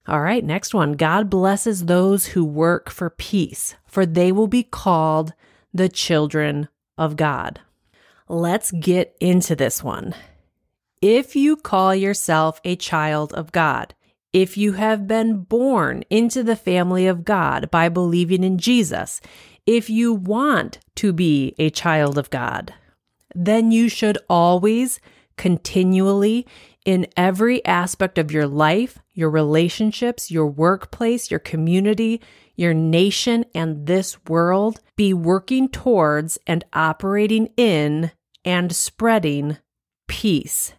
All 0.08 0.22
right, 0.22 0.44
next 0.44 0.74
one. 0.74 0.94
God 0.94 1.29
blesses 1.29 1.86
those 1.86 2.27
who 2.27 2.44
work 2.44 2.89
for 2.89 3.10
peace, 3.10 3.75
for 3.86 4.06
they 4.06 4.32
will 4.32 4.48
be 4.48 4.63
called 4.63 5.34
the 5.74 5.89
children 5.89 6.68
of 6.98 7.15
God. 7.15 7.60
Let's 8.27 8.72
get 8.72 9.15
into 9.20 9.56
this 9.56 9.84
one. 9.84 10.15
If 11.01 11.36
you 11.36 11.56
call 11.56 11.94
yourself 11.94 12.60
a 12.63 12.75
child 12.75 13.34
of 13.34 13.51
God, 13.51 13.94
if 14.34 14.58
you 14.58 14.74
have 14.74 15.08
been 15.08 15.44
born 15.44 16.03
into 16.10 16.44
the 16.44 16.56
family 16.56 17.08
of 17.08 17.24
God 17.24 17.72
by 17.72 17.89
believing 17.89 18.44
in 18.44 18.58
Jesus, 18.58 19.22
if 19.65 19.89
you 19.89 20.13
want 20.13 20.79
to 20.96 21.13
be 21.13 21.56
a 21.58 21.70
child 21.70 22.18
of 22.18 22.29
God, 22.29 22.74
then 23.36 23.72
you 23.72 23.90
should 23.90 24.18
always, 24.30 25.00
continually, 25.38 26.46
in 26.86 27.08
every 27.16 27.64
aspect 27.66 28.18
of 28.18 28.32
your 28.32 28.48
life, 28.48 29.00
your 29.14 29.30
relationships, 29.30 30.32
your 30.32 30.48
workplace, 30.48 31.30
your 31.30 31.40
community, 31.40 32.22
your 32.56 32.74
nation, 32.74 33.46
and 33.54 33.86
this 33.86 34.18
world 34.26 34.80
be 34.96 35.14
working 35.14 35.70
towards 35.70 36.38
and 36.48 36.64
operating 36.74 37.50
in 37.58 38.12
and 38.44 38.76
spreading 38.76 39.58
peace. 40.08 40.74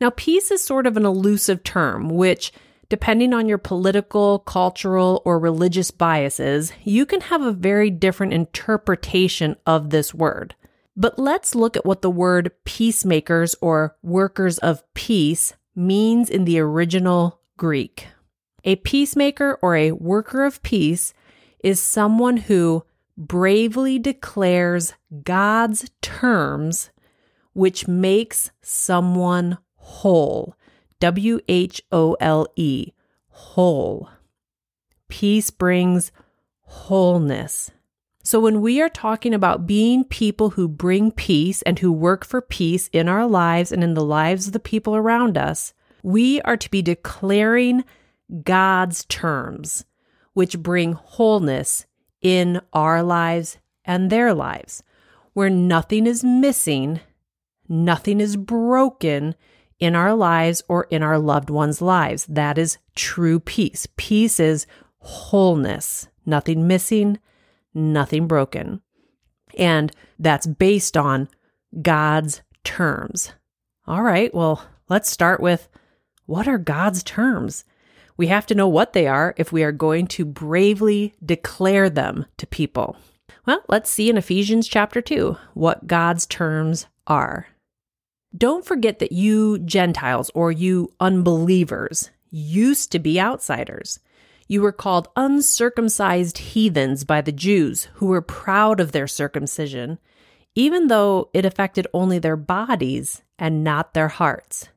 Now, 0.00 0.10
peace 0.10 0.50
is 0.50 0.64
sort 0.64 0.86
of 0.86 0.96
an 0.96 1.04
elusive 1.04 1.62
term, 1.62 2.08
which, 2.08 2.52
depending 2.88 3.34
on 3.34 3.46
your 3.46 3.58
political, 3.58 4.38
cultural, 4.40 5.20
or 5.24 5.38
religious 5.38 5.90
biases, 5.90 6.72
you 6.82 7.04
can 7.04 7.20
have 7.20 7.42
a 7.42 7.52
very 7.52 7.90
different 7.90 8.32
interpretation 8.32 9.56
of 9.66 9.90
this 9.90 10.14
word. 10.14 10.54
But 10.96 11.18
let's 11.18 11.54
look 11.54 11.76
at 11.76 11.86
what 11.86 12.02
the 12.02 12.10
word 12.10 12.52
peacemakers 12.64 13.54
or 13.60 13.96
workers 14.02 14.58
of 14.58 14.82
peace 14.94 15.54
means 15.74 16.28
in 16.28 16.44
the 16.44 16.58
original 16.58 17.40
Greek. 17.56 18.08
A 18.64 18.76
peacemaker 18.76 19.58
or 19.62 19.76
a 19.76 19.92
worker 19.92 20.44
of 20.44 20.62
peace 20.62 21.14
is 21.62 21.80
someone 21.80 22.36
who 22.36 22.84
bravely 23.16 23.98
declares 23.98 24.94
God's 25.22 25.90
terms, 26.02 26.90
which 27.52 27.88
makes 27.88 28.50
someone 28.62 29.58
whole. 29.76 30.54
W 31.00 31.40
H 31.48 31.82
O 31.90 32.14
L 32.20 32.46
E, 32.56 32.92
whole. 33.28 34.08
Peace 35.08 35.50
brings 35.50 36.12
wholeness. 36.60 37.70
So, 38.22 38.38
when 38.38 38.60
we 38.60 38.82
are 38.82 38.90
talking 38.90 39.32
about 39.32 39.66
being 39.66 40.04
people 40.04 40.50
who 40.50 40.68
bring 40.68 41.10
peace 41.10 41.62
and 41.62 41.78
who 41.78 41.90
work 41.90 42.24
for 42.24 42.42
peace 42.42 42.88
in 42.92 43.08
our 43.08 43.26
lives 43.26 43.72
and 43.72 43.82
in 43.82 43.94
the 43.94 44.04
lives 44.04 44.46
of 44.46 44.52
the 44.52 44.60
people 44.60 44.94
around 44.94 45.38
us, 45.38 45.72
we 46.02 46.40
are 46.42 46.56
to 46.56 46.70
be 46.70 46.82
declaring 46.82 47.82
God's 48.42 49.04
terms, 49.06 49.84
which 50.34 50.58
bring 50.58 50.92
wholeness 50.92 51.86
in 52.20 52.60
our 52.74 53.02
lives 53.02 53.58
and 53.86 54.10
their 54.10 54.34
lives, 54.34 54.82
where 55.32 55.50
nothing 55.50 56.06
is 56.06 56.22
missing, 56.22 57.00
nothing 57.68 58.20
is 58.20 58.36
broken 58.36 59.34
in 59.78 59.96
our 59.96 60.14
lives 60.14 60.62
or 60.68 60.84
in 60.90 61.02
our 61.02 61.18
loved 61.18 61.48
ones' 61.48 61.80
lives. 61.80 62.26
That 62.26 62.58
is 62.58 62.76
true 62.94 63.40
peace. 63.40 63.88
Peace 63.96 64.38
is 64.38 64.66
wholeness, 64.98 66.08
nothing 66.26 66.66
missing, 66.66 67.18
nothing 67.74 68.26
broken. 68.26 68.80
And 69.58 69.92
that's 70.18 70.46
based 70.46 70.96
on 70.96 71.28
God's 71.82 72.42
terms. 72.64 73.32
All 73.86 74.02
right, 74.02 74.32
well, 74.34 74.62
let's 74.88 75.10
start 75.10 75.40
with 75.40 75.68
what 76.26 76.46
are 76.46 76.58
God's 76.58 77.02
terms? 77.02 77.64
We 78.16 78.28
have 78.28 78.46
to 78.46 78.54
know 78.54 78.68
what 78.68 78.92
they 78.92 79.06
are 79.06 79.34
if 79.36 79.50
we 79.50 79.62
are 79.64 79.72
going 79.72 80.06
to 80.08 80.24
bravely 80.24 81.14
declare 81.24 81.88
them 81.90 82.26
to 82.36 82.46
people. 82.46 82.96
Well, 83.46 83.62
let's 83.68 83.90
see 83.90 84.10
in 84.10 84.18
Ephesians 84.18 84.68
chapter 84.68 85.00
2 85.00 85.36
what 85.54 85.86
God's 85.86 86.26
terms 86.26 86.86
are. 87.06 87.48
Don't 88.36 88.64
forget 88.64 89.00
that 89.00 89.12
you 89.12 89.58
Gentiles 89.58 90.30
or 90.34 90.52
you 90.52 90.92
unbelievers 91.00 92.10
used 92.30 92.92
to 92.92 92.98
be 92.98 93.18
outsiders. 93.18 93.98
You 94.50 94.62
were 94.62 94.72
called 94.72 95.06
uncircumcised 95.14 96.38
heathens 96.38 97.04
by 97.04 97.20
the 97.20 97.30
Jews 97.30 97.84
who 97.94 98.06
were 98.06 98.20
proud 98.20 98.80
of 98.80 98.90
their 98.90 99.06
circumcision, 99.06 100.00
even 100.56 100.88
though 100.88 101.30
it 101.32 101.44
affected 101.44 101.86
only 101.94 102.18
their 102.18 102.36
bodies 102.36 103.22
and 103.38 103.62
not 103.62 103.94
their 103.94 104.08
hearts. 104.08 104.68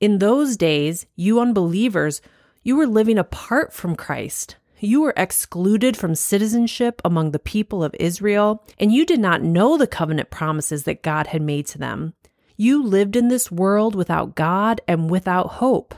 In 0.00 0.18
those 0.18 0.56
days, 0.56 1.06
you 1.14 1.38
unbelievers 1.38 2.22
you 2.64 2.74
were 2.74 2.88
living 2.88 3.16
apart 3.16 3.72
from 3.72 3.94
Christ. 3.94 4.56
You 4.80 5.02
were 5.02 5.14
excluded 5.16 5.96
from 5.96 6.16
citizenship 6.16 7.00
among 7.04 7.30
the 7.30 7.38
people 7.38 7.84
of 7.84 7.94
Israel, 8.00 8.64
and 8.80 8.92
you 8.92 9.06
did 9.06 9.20
not 9.20 9.44
know 9.44 9.78
the 9.78 9.86
covenant 9.86 10.30
promises 10.30 10.82
that 10.84 11.04
God 11.04 11.28
had 11.28 11.40
made 11.40 11.68
to 11.68 11.78
them. 11.78 12.14
You 12.56 12.82
lived 12.82 13.14
in 13.14 13.28
this 13.28 13.48
world 13.48 13.94
without 13.94 14.34
God 14.34 14.80
and 14.88 15.08
without 15.08 15.50
hope. 15.62 15.94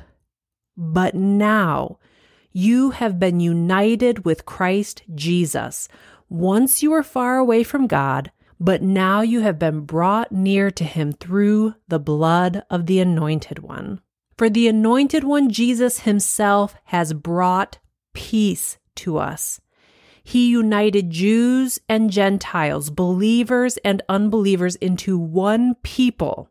But 0.77 1.15
now, 1.15 1.99
you 2.57 2.93
have 2.93 3.19
been 3.19 3.39
united 3.39 4.25
with 4.25 4.47
Christ 4.47 5.03
Jesus. 5.15 5.91
Once 6.31 6.83
you 6.83 6.91
were 6.91 7.03
far 7.03 7.37
away 7.37 7.63
from 7.63 7.87
God, 7.87 8.33
but 8.59 8.81
now 8.81 9.21
you 9.21 9.41
have 9.41 9.59
been 9.59 9.83
brought 9.83 10.33
near 10.33 10.71
to 10.71 10.83
him 10.83 11.13
through 11.13 11.75
the 11.87 11.99
blood 11.99 12.65
of 12.71 12.87
the 12.87 12.99
Anointed 12.99 13.59
One. 13.59 14.01
For 14.39 14.49
the 14.49 14.69
anointed 14.69 15.23
one, 15.23 15.51
Jesus 15.51 16.01
himself, 16.01 16.75
has 16.85 17.13
brought 17.13 17.79
peace 18.15 18.79
to 18.97 19.19
us. 19.19 19.61
He 20.25 20.49
united 20.49 21.11
Jews 21.11 21.79
and 21.91 22.11
Gentiles, 22.11 22.89
believers 22.89 23.77
and 23.85 24.01
unbelievers 24.09 24.77
into 24.77 25.19
one 25.19 25.75
people. 25.83 26.51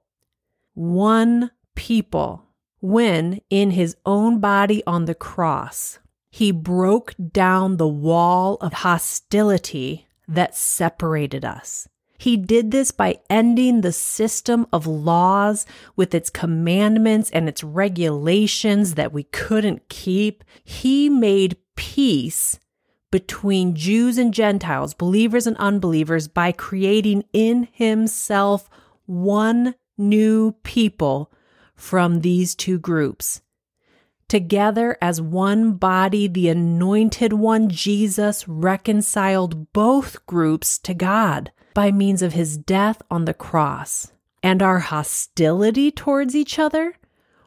One 0.76 1.50
people. 1.74 2.45
When 2.86 3.42
in 3.50 3.72
his 3.72 3.98
own 4.06 4.40
body 4.40 4.84
on 4.86 5.06
the 5.06 5.16
cross, 5.16 5.98
he 6.30 6.52
broke 6.52 7.16
down 7.32 7.78
the 7.78 7.88
wall 7.88 8.58
of 8.62 8.74
hostility 8.74 10.06
that 10.28 10.56
separated 10.56 11.44
us. 11.44 11.88
He 12.20 12.38
did 12.38 12.70
this 12.70 12.92
by 12.92 13.22
ending 13.28 13.82
the 13.82 13.92
system 13.92 14.68
of 14.72 14.86
laws 14.86 15.66
with 15.96 16.14
its 16.14 16.30
commandments 16.30 17.32
and 17.32 17.50
its 17.50 17.64
regulations 17.64 18.94
that 18.94 19.12
we 19.12 19.24
couldn't 19.24 19.90
keep. 19.90 20.44
He 20.64 21.10
made 21.10 21.58
peace 21.76 22.60
between 23.10 23.74
Jews 23.74 24.20
and 24.20 24.32
Gentiles, 24.32 24.94
believers 24.94 25.48
and 25.48 25.58
unbelievers, 25.58 26.28
by 26.28 26.52
creating 26.52 27.24
in 27.34 27.68
himself 27.72 28.70
one 29.08 29.74
new 29.98 30.52
people 30.62 31.32
from 31.76 32.22
these 32.22 32.56
two 32.56 32.80
groups. 32.80 33.42
Together 34.28 34.98
as 35.02 35.22
one 35.22 35.74
body, 35.74 36.28
the 36.28 36.50
anointed 36.50 37.34
one, 37.34 37.70
Jesus, 37.70 38.48
reconciled 38.48 39.72
both 39.72 40.26
groups 40.26 40.80
to 40.80 40.94
God 40.94 41.52
by 41.76 41.92
means 41.92 42.24
of 42.24 42.34
his 42.34 42.58
death 42.58 43.02
on 43.12 43.26
the 43.26 43.34
cross. 43.34 44.12
And 44.42 44.64
our 44.64 44.80
hostility 44.80 45.92
towards 45.92 46.36
each 46.36 46.58
other 46.58 46.96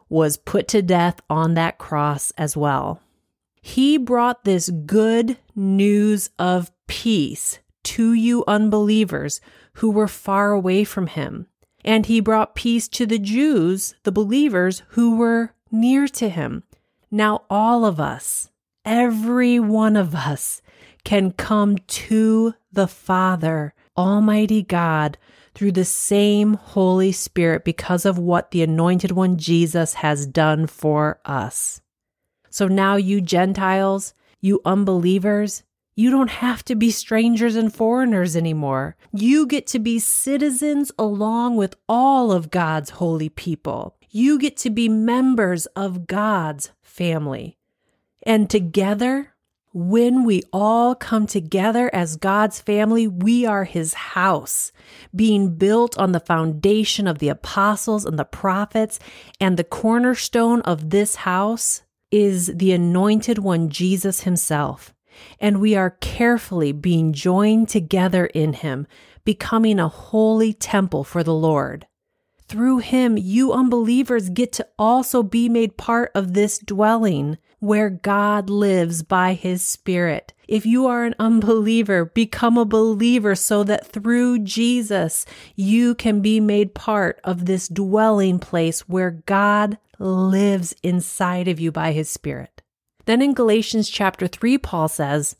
was 0.07 0.37
put 0.37 0.67
to 0.69 0.81
death 0.81 1.19
on 1.29 1.53
that 1.55 1.77
cross 1.77 2.31
as 2.37 2.55
well. 2.55 3.01
He 3.61 3.97
brought 3.97 4.45
this 4.45 4.69
good 4.69 5.37
news 5.55 6.29
of 6.39 6.71
peace 6.87 7.59
to 7.83 8.13
you 8.13 8.43
unbelievers 8.47 9.41
who 9.73 9.91
were 9.91 10.07
far 10.07 10.51
away 10.51 10.83
from 10.83 11.07
him. 11.07 11.47
And 11.83 12.05
he 12.05 12.19
brought 12.19 12.55
peace 12.55 12.87
to 12.89 13.05
the 13.05 13.19
Jews, 13.19 13.95
the 14.03 14.11
believers 14.11 14.83
who 14.89 15.15
were 15.15 15.53
near 15.71 16.07
to 16.09 16.29
him. 16.29 16.63
Now, 17.11 17.43
all 17.49 17.85
of 17.85 17.99
us, 17.99 18.49
every 18.85 19.59
one 19.59 19.95
of 19.95 20.13
us, 20.13 20.61
can 21.03 21.31
come 21.31 21.77
to 21.77 22.53
the 22.71 22.87
Father 22.87 23.73
Almighty 23.97 24.61
God 24.61 25.17
through 25.55 25.71
the 25.71 25.85
same 25.85 26.53
Holy 26.53 27.11
Spirit 27.11 27.65
because 27.65 28.05
of 28.05 28.19
what 28.19 28.51
the 28.51 28.61
Anointed 28.61 29.11
One 29.11 29.37
Jesus 29.37 29.95
has 29.95 30.25
done 30.25 30.67
for 30.67 31.19
us. 31.25 31.81
So 32.49 32.67
now, 32.67 32.95
you 32.95 33.21
Gentiles, 33.21 34.13
you 34.41 34.61
unbelievers, 34.65 35.63
you 35.99 36.09
don't 36.09 36.29
have 36.29 36.63
to 36.63 36.75
be 36.75 36.91
strangers 36.91 37.57
and 37.57 37.75
foreigners 37.75 38.37
anymore. 38.37 38.95
You 39.11 39.45
get 39.45 39.67
to 39.67 39.79
be 39.79 39.99
citizens 39.99 40.93
along 40.97 41.57
with 41.57 41.75
all 41.89 42.31
of 42.31 42.51
God's 42.51 42.91
holy 42.91 43.27
people. 43.27 43.97
You 44.09 44.39
get 44.39 44.55
to 44.59 44.69
be 44.69 44.87
members 44.87 45.65
of 45.75 46.07
God's 46.07 46.71
family. 46.81 47.57
And 48.23 48.49
together, 48.49 49.33
when 49.73 50.23
we 50.23 50.41
all 50.53 50.95
come 50.95 51.27
together 51.27 51.93
as 51.93 52.15
God's 52.15 52.61
family, 52.61 53.05
we 53.05 53.45
are 53.45 53.65
His 53.65 53.93
house, 53.93 54.71
being 55.13 55.55
built 55.55 55.97
on 55.97 56.13
the 56.13 56.21
foundation 56.21 57.07
of 57.07 57.19
the 57.19 57.27
apostles 57.27 58.05
and 58.05 58.17
the 58.17 58.23
prophets. 58.23 58.99
And 59.41 59.57
the 59.57 59.65
cornerstone 59.65 60.61
of 60.61 60.91
this 60.91 61.15
house 61.15 61.81
is 62.09 62.53
the 62.55 62.71
anointed 62.71 63.39
one, 63.39 63.67
Jesus 63.67 64.21
Himself. 64.21 64.93
And 65.39 65.59
we 65.59 65.75
are 65.75 65.97
carefully 66.01 66.71
being 66.71 67.13
joined 67.13 67.69
together 67.69 68.25
in 68.27 68.53
Him, 68.53 68.87
becoming 69.25 69.79
a 69.79 69.87
holy 69.87 70.53
temple 70.53 71.03
for 71.03 71.23
the 71.23 71.33
Lord. 71.33 71.87
Through 72.47 72.79
Him, 72.79 73.17
you 73.17 73.53
unbelievers 73.53 74.29
get 74.29 74.51
to 74.53 74.67
also 74.77 75.21
be 75.23 75.49
made 75.49 75.77
part 75.77 76.11
of 76.15 76.33
this 76.33 76.57
dwelling 76.57 77.37
where 77.59 77.89
God 77.89 78.49
lives 78.49 79.03
by 79.03 79.33
his 79.33 79.61
Spirit. 79.61 80.33
If 80.47 80.65
you 80.65 80.87
are 80.87 81.05
an 81.05 81.15
unbeliever, 81.19 82.05
become 82.05 82.57
a 82.57 82.65
believer 82.65 83.35
so 83.35 83.63
that 83.65 83.85
through 83.85 84.39
Jesus 84.39 85.25
you 85.55 85.93
can 85.95 86.21
be 86.21 86.39
made 86.39 86.73
part 86.73 87.19
of 87.23 87.45
this 87.45 87.67
dwelling 87.67 88.39
place 88.39 88.87
where 88.87 89.11
God 89.11 89.77
lives 89.99 90.73
inside 90.81 91.47
of 91.47 91.59
you 91.59 91.71
by 91.71 91.91
his 91.91 92.09
Spirit. 92.09 92.58
Then 93.05 93.21
in 93.21 93.33
Galatians 93.33 93.89
chapter 93.89 94.27
3, 94.27 94.57
Paul 94.57 94.87
says, 94.87 95.35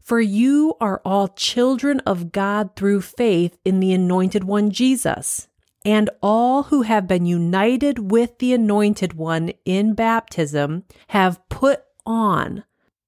For 0.00 0.20
you 0.20 0.74
are 0.80 1.02
all 1.04 1.28
children 1.28 2.00
of 2.00 2.32
God 2.32 2.76
through 2.76 3.02
faith 3.02 3.58
in 3.64 3.80
the 3.80 3.92
anointed 3.92 4.44
one 4.44 4.70
Jesus. 4.70 5.48
And 5.84 6.08
all 6.22 6.64
who 6.64 6.82
have 6.82 7.06
been 7.06 7.26
united 7.26 8.10
with 8.10 8.38
the 8.38 8.54
anointed 8.54 9.12
one 9.14 9.52
in 9.66 9.94
baptism 9.94 10.84
have 11.08 11.46
put 11.50 11.82
on 12.06 12.64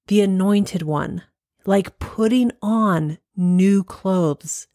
the 0.07 0.21
anointed 0.21 0.83
one, 0.83 1.23
like 1.65 1.99
putting 1.99 2.51
on 2.61 3.17
new 3.35 3.83
clothes. 3.83 4.67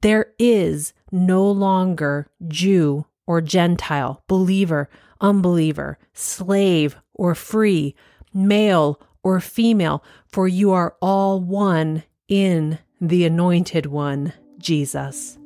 There 0.00 0.32
is 0.38 0.92
no 1.10 1.48
longer 1.50 2.28
Jew 2.46 3.06
or 3.26 3.40
Gentile, 3.40 4.22
believer, 4.28 4.90
unbeliever, 5.20 5.98
slave 6.12 6.96
or 7.14 7.34
free, 7.34 7.94
male 8.34 9.00
or 9.22 9.40
female, 9.40 10.04
for 10.26 10.46
you 10.46 10.72
are 10.72 10.96
all 11.00 11.40
one 11.40 12.02
in 12.28 12.78
the 13.00 13.24
anointed 13.24 13.86
one, 13.86 14.32
Jesus. 14.58 15.38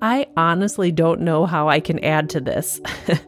I 0.00 0.26
honestly 0.36 0.92
don't 0.92 1.20
know 1.20 1.44
how 1.44 1.68
I 1.68 1.80
can 1.80 2.02
add 2.04 2.30
to 2.30 2.40
this. 2.40 2.80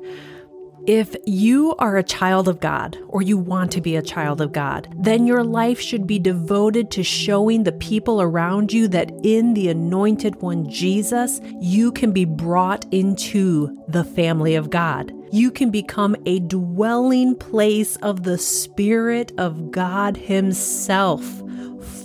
If 0.92 1.14
you 1.25 1.76
are 1.76 1.99
a 1.99 2.02
child 2.02 2.49
of 2.49 2.59
God 2.59 2.99
or 3.06 3.23
you 3.23 3.38
want 3.38 3.70
to 3.70 3.80
be 3.80 3.94
a 3.94 4.02
child 4.02 4.40
of 4.40 4.50
God, 4.50 4.92
then 4.99 5.25
your 5.25 5.44
life 5.44 5.80
should 5.80 6.04
be 6.04 6.18
devoted 6.18 6.90
to 6.90 7.04
showing 7.04 7.62
the 7.62 7.70
people 7.70 8.20
around 8.20 8.73
you 8.73 8.88
that 8.88 9.12
in 9.23 9.54
the 9.54 9.68
anointed 9.68 10.42
one 10.42 10.68
Jesus, 10.68 11.40
you 11.61 11.92
can 11.92 12.11
be 12.11 12.25
brought 12.25 12.92
into 12.92 13.80
the 13.87 14.02
family 14.02 14.56
of 14.56 14.68
God. 14.68 15.12
You 15.30 15.52
can 15.52 15.70
become 15.70 16.16
a 16.26 16.40
dwelling 16.40 17.37
place 17.37 17.94
of 17.99 18.25
the 18.25 18.37
Spirit 18.37 19.30
of 19.38 19.70
God 19.70 20.16
Himself, 20.16 21.23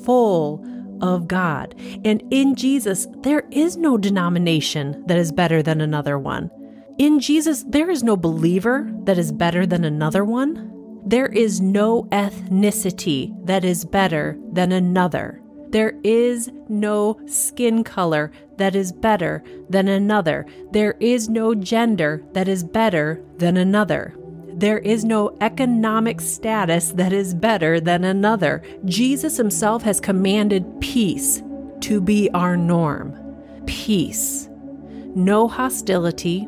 full 0.03 0.63
of 1.01 1.27
God. 1.27 1.73
And 2.05 2.21
in 2.29 2.53
Jesus, 2.53 3.07
there 3.21 3.47
is 3.49 3.77
no 3.77 3.97
denomination 3.97 5.03
that 5.07 5.17
is 5.17 5.31
better 5.31 5.63
than 5.63 5.81
another 5.81 6.19
one. 6.19 6.51
In 6.97 7.19
Jesus, 7.19 7.65
there 7.67 7.89
is 7.89 8.03
no 8.03 8.15
believer 8.15 8.89
that 9.03 9.17
is 9.17 9.33
better 9.33 9.65
than 9.65 9.83
another 9.83 10.23
one. 10.23 10.71
There 11.05 11.25
is 11.25 11.59
no 11.59 12.03
ethnicity 12.05 13.35
that 13.45 13.65
is 13.65 13.83
better 13.83 14.39
than 14.53 14.71
another. 14.71 15.41
There 15.69 15.99
is 16.05 16.51
no 16.69 17.19
skin 17.25 17.83
color 17.83 18.31
that 18.55 18.75
is 18.75 18.93
better 18.93 19.43
than 19.69 19.89
another. 19.89 20.45
There 20.71 20.95
is 21.01 21.27
no 21.27 21.53
gender 21.53 22.23
that 22.31 22.47
is 22.47 22.63
better 22.63 23.21
than 23.39 23.57
another. 23.57 24.15
There 24.53 24.79
is 24.79 25.03
no 25.03 25.35
economic 25.41 26.21
status 26.21 26.93
that 26.93 27.11
is 27.11 27.33
better 27.33 27.81
than 27.81 28.05
another. 28.05 28.63
Jesus 28.85 29.35
himself 29.35 29.83
has 29.83 29.99
commanded 29.99 30.79
peace 30.79 31.43
to 31.81 31.99
be 31.99 32.29
our 32.33 32.55
norm. 32.55 33.13
Peace. 33.65 34.47
No 35.13 35.49
hostility, 35.49 36.47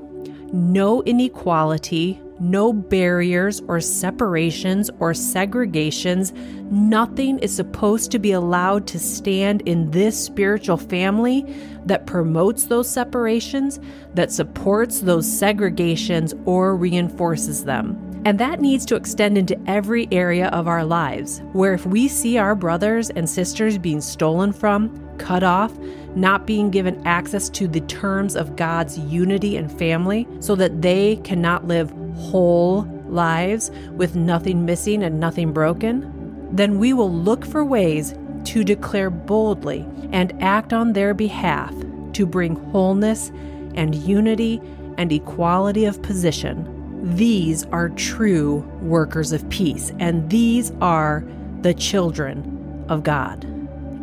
no 0.54 1.04
inequality, 1.04 2.22
no 2.40 2.72
barriers 2.72 3.62
or 3.68 3.80
separations 3.80 4.90
or 5.00 5.12
segregations. 5.12 6.34
Nothing 6.72 7.40
is 7.40 7.56
supposed 7.56 8.12
to 8.12 8.20
be 8.20 8.32
allowed 8.32 8.86
to 8.88 9.00
stand 9.00 9.62
in 9.62 9.90
this 9.92 10.24
spiritual 10.24 10.78
family 10.78 11.46
that 11.86 12.06
promotes 12.06 12.66
those 12.66 12.90
separations, 12.90 13.80
that 14.14 14.32
supports 14.32 15.02
those 15.02 15.26
segregations, 15.26 16.40
or 16.46 16.76
reinforces 16.76 17.64
them. 17.64 18.04
And 18.26 18.40
that 18.40 18.60
needs 18.60 18.86
to 18.88 18.96
extend 18.96 19.38
into 19.38 19.58
every 19.68 20.08
area 20.12 20.48
of 20.50 20.68
our 20.68 20.84
lives, 20.84 21.42
where 21.54 21.74
if 21.74 21.86
we 21.86 22.08
see 22.08 22.38
our 22.38 22.56
brothers 22.56 23.10
and 23.10 23.30
sisters 23.30 23.78
being 23.78 24.02
stolen 24.02 24.52
from, 24.52 24.92
cut 25.18 25.44
off, 25.44 25.74
not 26.18 26.48
being 26.48 26.72
given 26.72 27.06
access 27.06 27.48
to 27.50 27.68
the 27.68 27.82
terms 27.82 28.36
of 28.36 28.56
God's 28.56 28.98
unity 28.98 29.56
and 29.56 29.72
family 29.72 30.28
so 30.40 30.56
that 30.56 30.82
they 30.82 31.18
cannot 31.18 31.68
live 31.68 31.92
whole 32.16 32.82
lives 33.08 33.72
with 33.92 34.16
nothing 34.16 34.66
missing 34.66 35.04
and 35.04 35.20
nothing 35.20 35.54
broken, 35.54 36.50
then 36.52 36.80
we 36.80 36.92
will 36.94 37.12
look 37.12 37.46
for 37.46 37.64
ways 37.64 38.16
to 38.46 38.64
declare 38.64 39.10
boldly 39.10 39.86
and 40.12 40.34
act 40.42 40.74
on 40.74 40.94
their 40.94 41.14
behalf 41.14 41.74
to 42.14 42.26
bring 42.26 42.56
wholeness 42.72 43.30
and 43.76 43.94
unity 43.94 44.60
and 44.98 45.12
equality 45.12 45.86
of 45.86 46.02
position. 46.02 46.74
These 47.16 47.66
are 47.66 47.90
true 47.90 48.60
workers 48.82 49.32
of 49.32 49.48
peace, 49.50 49.92
and 50.00 50.28
these 50.30 50.72
are 50.82 51.24
the 51.62 51.74
children 51.74 52.86
of 52.90 53.04
God. 53.04 53.44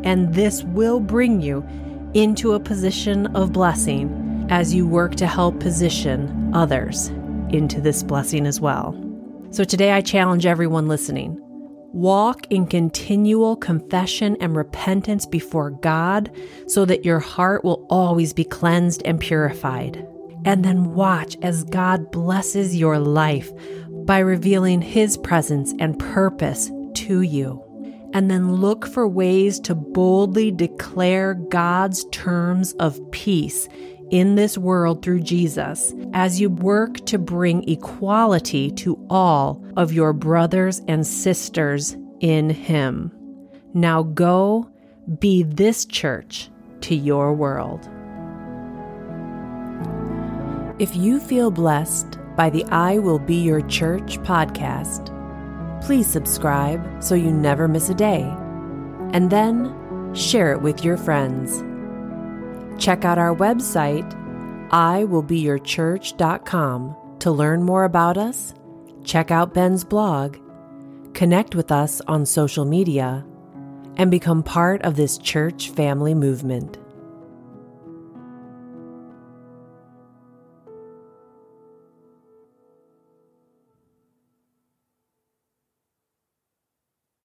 And 0.05 0.33
this 0.35 0.63
will 0.63 1.01
bring 1.01 1.41
you 1.41 1.67
into 2.15 2.53
a 2.53 2.61
position 2.61 3.27
of 3.37 3.53
blessing 3.53 4.47
as 4.51 4.73
you 4.73 4.87
work 4.87 5.15
to 5.17 5.27
help 5.27 5.59
position 5.61 6.51
others 6.55 7.09
into 7.51 7.81
this 7.81 8.03
blessing 8.03 8.47
as 8.47 8.61
well. 8.61 9.01
So 9.51 9.65
today 9.65 9.93
I 9.93 10.01
challenge 10.01 10.47
everyone 10.47 10.89
listening 10.89 11.41
walk 11.95 12.45
in 12.51 12.67
continual 12.67 13.55
confession 13.55 14.37
and 14.41 14.57
repentance 14.57 15.25
before 15.27 15.71
God 15.71 16.29
so 16.67 16.85
that 16.85 17.05
your 17.05 17.21
heart 17.21 17.63
will 17.63 17.87
always 17.89 18.33
be 18.33 18.43
cleansed 18.43 19.01
and 19.05 19.21
purified. 19.21 20.05
And 20.45 20.65
then 20.65 20.93
watch 20.93 21.37
as 21.41 21.63
God 21.63 22.11
blesses 22.11 22.77
your 22.77 22.99
life 22.99 23.53
by 24.05 24.19
revealing 24.19 24.83
His 24.83 25.17
presence 25.17 25.73
and 25.79 25.97
purpose 25.97 26.71
to 26.95 27.21
you 27.23 27.64
and 28.15 28.31
then 28.31 28.55
look 28.55 28.87
for 28.87 29.07
ways 29.07 29.59
to 29.61 29.75
boldly 29.75 30.53
declare 30.53 31.35
God's 31.35 32.07
terms 32.13 32.73
of 32.75 32.99
peace 33.11 33.69
in 34.11 34.37
this 34.37 34.57
world 34.57 35.03
through 35.03 35.21
Jesus 35.21 35.93
as 36.13 36.41
you 36.41 36.49
work 36.49 37.05
to 37.07 37.19
bring 37.19 37.69
equality 37.69 38.71
to 38.71 39.05
all 39.11 39.65
of 39.77 39.93
your 39.93 40.13
brothers 40.13 40.81
and 40.87 41.05
sisters 41.05 41.97
in 42.21 42.51
Him. 42.51 43.13
Now 43.75 44.05
go 44.05 44.71
be 45.19 45.43
this 45.43 45.85
church 45.85 46.49
to 46.83 46.95
your 46.95 47.33
world. 47.35 47.89
If 50.79 50.95
you 50.95 51.19
feel 51.19 51.51
blessed 51.51 52.19
by 52.37 52.51
the 52.51 52.65
I 52.67 52.99
Will 52.99 53.19
Be 53.19 53.37
Your 53.37 53.61
Church 53.63 54.19
podcast, 54.19 55.14
please 55.85 56.07
subscribe 56.07 57.03
so 57.03 57.15
you 57.15 57.31
never 57.31 57.69
miss 57.69 57.91
a 57.91 57.95
day. 57.95 58.23
And 59.13 59.31
then 59.31 60.15
share 60.15 60.53
it 60.53 60.63
with 60.63 60.83
your 60.83 60.97
friends. 60.97 61.63
Check 62.83 63.05
out 63.05 63.19
our 63.19 63.37
website, 63.37 64.11
iwillbeyourchurch.com, 64.71 66.97
to 67.21 67.31
learn 67.31 67.63
more 67.63 67.85
about 67.85 68.17
us, 68.17 68.55
check 69.05 69.31
out 69.31 69.55
Ben's 69.55 69.85
blog, 69.85 70.39
connect 71.13 71.55
with 71.55 71.71
us 71.71 72.01
on 72.09 72.27
social 72.27 72.65
media, 72.65 73.25
and 73.97 74.11
become 74.11 74.43
part 74.43 74.83
of 74.83 74.97
this 74.97 75.19
church 75.19 75.71
family 75.71 76.15
movement. 76.15 76.79